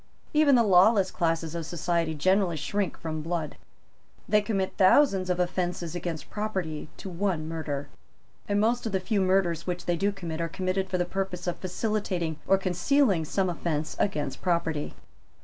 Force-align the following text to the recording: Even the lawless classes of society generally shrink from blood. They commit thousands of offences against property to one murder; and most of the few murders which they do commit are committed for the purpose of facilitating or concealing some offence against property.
Even 0.33 0.55
the 0.55 0.63
lawless 0.63 1.11
classes 1.11 1.53
of 1.53 1.63
society 1.63 2.15
generally 2.15 2.57
shrink 2.57 2.97
from 2.97 3.21
blood. 3.21 3.55
They 4.27 4.41
commit 4.41 4.73
thousands 4.75 5.29
of 5.29 5.39
offences 5.39 5.93
against 5.93 6.31
property 6.31 6.89
to 6.97 7.07
one 7.07 7.47
murder; 7.47 7.87
and 8.49 8.59
most 8.59 8.87
of 8.87 8.93
the 8.93 8.99
few 8.99 9.21
murders 9.21 9.67
which 9.67 9.85
they 9.85 9.95
do 9.97 10.11
commit 10.11 10.41
are 10.41 10.49
committed 10.49 10.89
for 10.89 10.97
the 10.97 11.05
purpose 11.05 11.45
of 11.45 11.57
facilitating 11.59 12.37
or 12.47 12.57
concealing 12.57 13.25
some 13.25 13.47
offence 13.47 13.95
against 13.99 14.41
property. 14.41 14.95